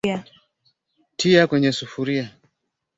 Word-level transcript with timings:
tia 1.17 1.47
kwenye 1.47 1.71
sufuria 1.73 2.29